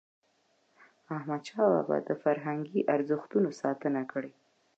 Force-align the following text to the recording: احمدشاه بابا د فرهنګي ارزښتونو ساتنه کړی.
احمدشاه 1.15 1.67
بابا 1.73 1.97
د 2.07 2.09
فرهنګي 2.23 2.79
ارزښتونو 2.95 3.49
ساتنه 3.61 4.01
کړی. 4.11 4.31